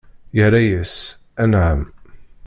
Irra-yas: 0.43 0.93
Anɛam! 1.43 1.81